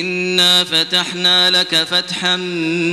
إنا 0.00 0.64
فتحنا 0.64 1.50
لك 1.50 1.74
فتحا 1.90 2.36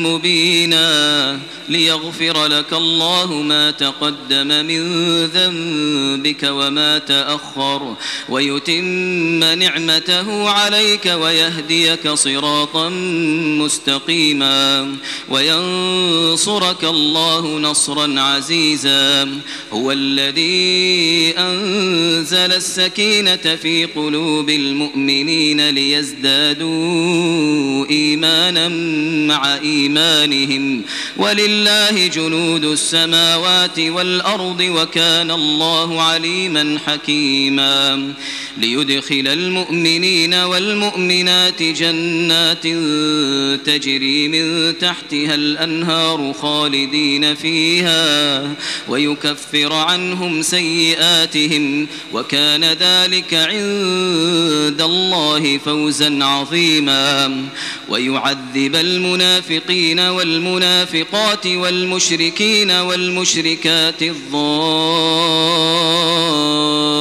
مبينا 0.03 1.39
ليغفر 1.69 2.45
لك 2.45 2.73
الله 2.73 3.33
ما 3.33 3.71
تقدم 3.71 4.47
من 4.47 4.81
ذنبك 5.25 6.43
وما 6.43 6.97
تأخر 6.97 7.95
ويتم 8.29 9.43
نعمته 9.43 10.49
عليك 10.49 11.05
ويهديك 11.05 12.09
صراطا 12.09 12.89
مستقيما 13.59 14.95
وينصرك 15.29 16.83
الله 16.83 17.59
نصرا 17.59 18.19
عزيزا 18.19 19.29
هو 19.73 19.91
الذي 19.91 21.33
أنزل 21.37 22.53
السكينة 22.53 23.35
في 23.35 23.85
قلوب 23.85 24.49
المؤمنين 24.49 25.69
ليزدادوا 25.69 26.88
إيمانا 27.89 28.67
مع 29.27 29.57
إيمانهم 29.57 30.81
ولله 31.17 32.07
جنود 32.07 32.65
السماوات 32.65 33.79
والأرض 33.79 34.61
وكان 34.61 35.31
الله 35.31 36.01
عليما 36.01 36.79
حكيما 36.85 38.13
ليدخل 38.57 39.27
المؤمنين 39.27 40.33
والمؤمنات 40.33 41.63
جنات 41.63 42.63
تجري 43.65 44.27
من 44.27 44.77
تحتها 44.77 45.35
الأنهار 45.35 46.33
خالدين 46.33 47.35
فيها 47.35 48.41
ويكفر 48.87 49.73
عنهم 49.73 50.41
سيئاتهم 50.41 51.87
وكان 52.13 52.63
ذلك 52.63 53.33
عند 53.33 54.81
الله 54.81 55.57
فوزا 55.57 56.23
عظيما 56.23 56.68
ويعذب 57.89 58.75
المنافقين 58.75 59.99
والمنافقات 59.99 61.47
والمشركين 61.47 62.71
والمشركات 62.71 64.03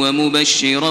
ومبشرا 0.00 0.90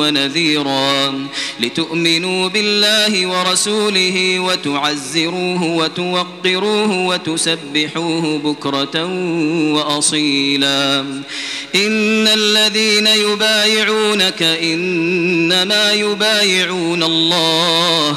ونذيرا 0.00 1.28
لتؤمنوا 1.60 2.48
بالله 2.48 3.26
ورسوله 3.26 4.40
وتعزروه 4.40 5.62
وتوقروه 5.62 7.06
وتسبحوه 7.06 8.38
بكرة 8.38 9.04
وأصيلا. 9.74 11.00
إن 11.74 12.28
الذين 12.28 13.06
يبايعونك 13.06 14.42
إنما 14.42 15.92
يبايعون 15.92 17.02
الله 17.02 18.16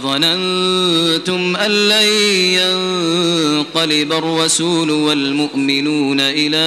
ظننتم 0.03 1.55
أن 1.55 1.71
لن 1.89 2.07
ينقلب 2.59 4.13
الرسول 4.13 4.91
والمؤمنون 4.91 6.19
إلى 6.19 6.57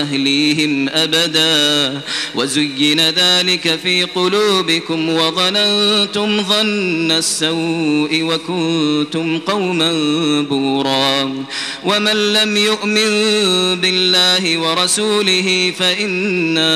أهليهم 0.00 0.88
أبدا 0.88 2.00
وزين 2.34 3.00
ذلك 3.00 3.78
في 3.82 4.04
قلوبكم 4.04 5.08
وظننتم 5.08 6.42
ظن 6.42 7.10
السوء 7.10 8.22
وكنتم 8.22 9.38
قوما 9.38 9.92
بورا 10.42 11.34
ومن 11.84 12.32
لم 12.32 12.56
يؤمن 12.56 13.10
بالله 13.80 14.58
ورسوله 14.58 15.72
فإنا 15.78 16.74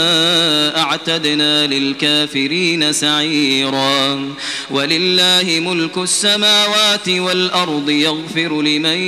أعتدنا 0.82 1.66
للكافرين 1.66 2.93
سعيرا 2.93 4.28
ولله 4.71 5.28
لله 5.28 5.61
ملك 5.61 5.99
السماوات 5.99 7.09
والأرض 7.09 7.91
يغفر 7.91 8.62
لمن 8.62 8.99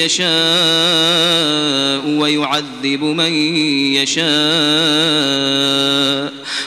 يشاء 0.00 0.30
ويعذب 2.06 3.02
من 3.02 3.32
يشاء 3.94 4.30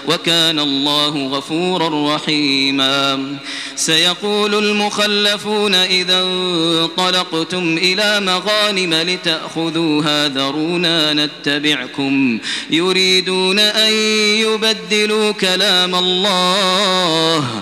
وكان 0.08 0.60
الله 0.60 1.28
غفورا 1.28 2.16
رحيما. 2.16 3.38
سيقول 3.76 4.56
المخلفون 4.56 5.76
إذا 5.76 6.22
انطلقتم 6.22 7.78
إلى 7.78 8.20
مغانم 8.20 8.94
لتأخذوها 8.94 10.28
ذرونا 10.28 11.14
نتبعكم. 11.14 12.40
يريدون 12.70 13.60
أن 13.60 13.94
يبدلوا 14.44 15.32
كلام 15.32 15.96
الله 15.96 17.62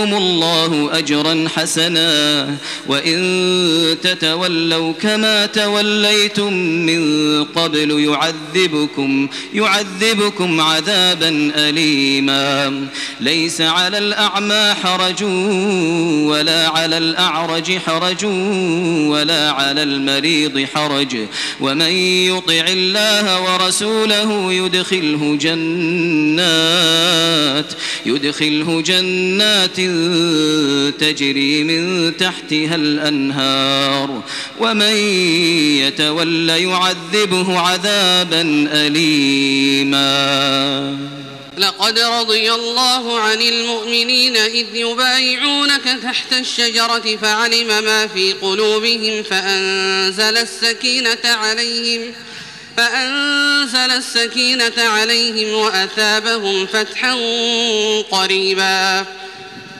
الله 0.03 0.89
أجرا 0.97 1.47
حسنا. 1.55 2.47
وإن 2.87 3.97
تتولوا 4.01 4.93
كما 4.93 5.45
توليتم 5.45 6.53
من 6.53 7.43
قبل 7.43 7.91
يعذبكم 7.91 9.27
يعذبكم 9.53 10.61
عذابا 10.61 11.51
أليما. 11.55 12.85
ليس 13.19 13.61
على 13.61 13.97
الأعمى 13.97 14.73
حرج 14.83 15.23
ولا 16.29 16.67
على 16.67 16.97
الأعرج 16.97 17.77
حرج 17.77 18.25
ولا 19.05 19.51
على 19.51 19.83
المريض 19.83 20.65
حرج. 20.73 21.17
ومن 21.61 21.91
يطع 22.31 22.65
الله 22.67 23.41
ورسوله 23.41 24.53
يدخله 24.53 25.37
جنات 25.41 26.41
يدخله 28.05 28.81
جنات 28.81 29.79
تجري 30.99 31.63
من 31.63 32.17
تحتها 32.17 32.75
الأنهار 32.75 34.23
ومن 34.59 34.95
يتول 35.77 36.49
يعذبه 36.49 37.59
عذابا 37.59 38.69
أليما. 38.71 40.01
لقد 41.57 41.99
رضي 41.99 42.53
الله 42.53 43.19
عن 43.19 43.41
المؤمنين 43.41 44.37
إذ 44.37 44.65
يبايعونك 44.73 45.99
تحت 46.03 46.33
الشجرة 46.33 47.17
فعلم 47.21 47.67
ما 47.67 48.07
في 48.07 48.33
قلوبهم 48.33 49.23
فأنزل 49.23 50.37
السكينة 50.37 51.25
عليهم 51.25 52.01
فأنزل 52.77 53.77
السكينة 53.77 54.73
عليهم 54.77 55.53
وأثابهم 55.53 56.65
فتحا 56.65 57.13
قريبا. 58.11 59.05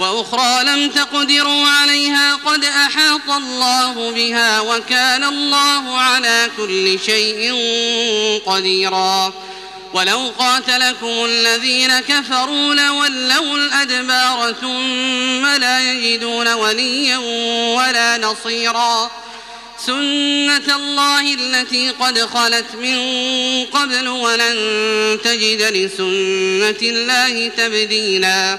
وأخرى 0.00 0.64
لم 0.64 0.90
تقدروا 0.90 1.66
عليها 1.66 2.34
قد 2.34 2.64
أحاط 2.64 3.30
الله 3.30 4.10
بها 4.10 4.60
وكان 4.60 5.24
الله 5.24 5.98
على 5.98 6.50
كل 6.56 6.98
شيء 7.06 7.52
قديرا. 8.46 9.32
ولو 9.94 10.32
قاتلكم 10.38 11.24
الذين 11.24 12.00
كفروا 12.00 12.74
لولوا 12.74 13.56
الأدبار 13.56 14.54
ثم 14.60 15.46
لا 15.46 15.92
يجدون 15.92 16.52
وليا 16.52 17.18
ولا 17.76 18.18
نصيرا. 18.18 19.10
سنة 19.86 20.76
الله 20.76 21.34
التي 21.34 21.90
قد 21.90 22.18
خلت 22.18 22.74
من 22.74 22.98
قبل 23.64 24.08
ولن 24.08 24.56
تجد 25.24 25.62
لسنة 25.62 26.90
الله 26.90 27.48
تبديلاً. 27.48 28.58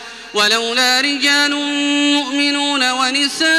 ولولا 0.33 1.01
رجال 1.01 1.55
مؤمنون 2.13 2.91
ونساء 2.91 3.51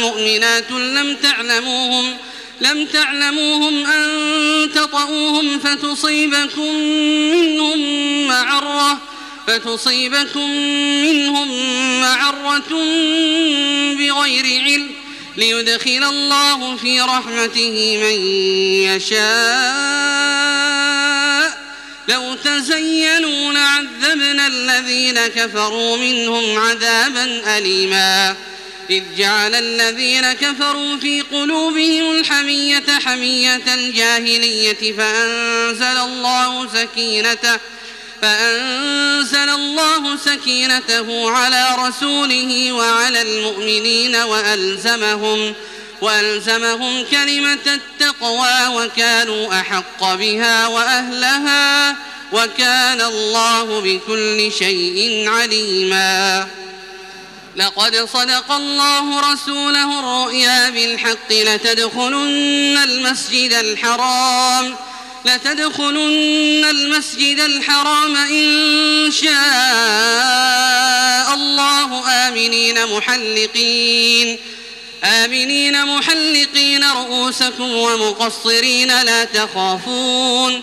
مؤمنات 0.00 0.70
لم 0.70 1.16
تعلموهم 1.22 2.16
لم 2.60 2.86
تعلموهم 2.86 3.86
أن 3.86 4.08
تطؤوهم 4.74 5.58
فتصيبكم 5.58 6.74
منهم 7.32 7.78
معرة 8.28 8.98
فتصيبكم 9.46 10.50
منهم 11.02 11.48
معرة 12.00 12.70
بغير 13.98 14.62
علم 14.64 14.90
ليدخل 15.36 16.04
الله 16.04 16.76
في 16.76 17.00
رحمته 17.00 17.98
من 18.02 18.26
يشاء. 18.96 20.22
لو 22.08 22.34
تزينوا 22.34 23.52
لعذبنا 24.12 24.46
الذين 24.46 25.26
كفروا 25.26 25.96
منهم 25.96 26.58
عذابا 26.58 27.58
أليما. 27.58 28.36
إذ 28.90 29.02
جعل 29.16 29.54
الذين 29.54 30.32
كفروا 30.32 30.96
في 30.96 31.20
قلوبهم 31.20 32.12
الحمية 32.12 32.98
حمية 33.04 33.74
الجاهلية 33.74 34.96
فأنزل 34.96 35.96
الله 35.96 36.68
سكينته 36.74 37.58
فأنزل 38.22 39.48
الله 39.48 40.16
سكينته 40.16 41.30
على 41.30 41.68
رسوله 41.78 42.72
وعلى 42.72 43.22
المؤمنين 43.22 44.16
وألزمهم 44.16 45.54
وألزمهم 46.00 47.04
كلمة 47.04 47.58
التقوى 47.66 48.66
وكانوا 48.68 49.60
أحق 49.60 50.14
بها 50.14 50.66
وأهلها. 50.66 51.96
وكان 52.32 53.00
الله 53.00 53.80
بكل 53.80 54.52
شيء 54.52 55.28
عليما. 55.28 56.48
لقد 57.56 58.08
صدق 58.12 58.52
الله 58.52 59.32
رسوله 59.32 59.98
الرؤيا 60.00 60.70
بالحق 60.70 61.32
لتدخلن 61.32 62.78
المسجد 62.84 63.52
الحرام 63.52 64.76
لتدخلن 65.24 66.64
المسجد 66.64 67.40
الحرام 67.40 68.16
إن 68.16 69.10
شاء 69.12 69.32
الله. 71.34 72.08
آمنين 72.28 72.86
محلقين 72.86 74.38
آمنين 75.04 75.86
محلقين 75.86 76.84
رؤوسكم 76.84 77.72
ومقصرين 77.72 79.02
لا 79.02 79.24
تخافون. 79.24 80.62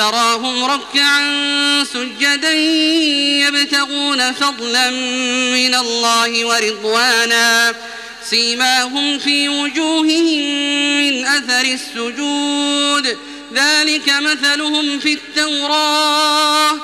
تراهم 0.00 0.64
ركعا 0.64 1.84
سجدا 1.84 2.52
يبتغون 3.44 4.32
فضلا 4.32 4.90
من 4.90 5.74
الله 5.74 6.44
ورضوانا. 6.44 7.74
سيماهم 8.30 9.18
في 9.18 9.48
وجوههم 9.48 10.42
من 11.00 11.26
أثر 11.26 11.64
السجود. 11.64 13.18
ذلك 13.54 14.08
مثلهم 14.08 14.98
في 14.98 15.12
التوراة 15.12 16.74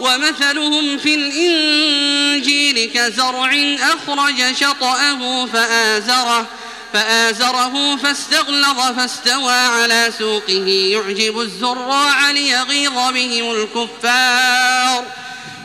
ومثلهم 0.00 0.98
في 0.98 1.14
الإنجيل. 1.14 2.90
كزرع 2.94 3.76
أخرج 3.80 4.54
شطأه 4.60 5.46
فآزره. 5.46 6.46
فآزره 6.92 7.96
فاستغلظ 7.96 8.80
فاستوى 8.96 9.52
على 9.52 10.12
سوقه. 10.18 10.68
يعجب 10.68 11.40
الزراع 11.40 12.30
ليغيظ 12.30 12.94
بهم 12.94 13.50
الكفار. 13.50 15.04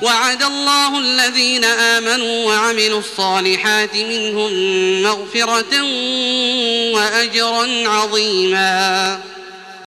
وعد 0.01 0.43
الله 0.43 0.99
الذين 0.99 1.63
آمنوا 1.65 2.45
وعملوا 2.45 2.99
الصالحات 2.99 3.95
منهم 3.95 4.53
مغفرة 5.03 5.83
وأجرا 6.93 7.89
عظيما. 7.89 9.19